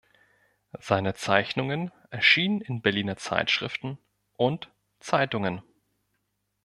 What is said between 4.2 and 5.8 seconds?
und Zeitungen.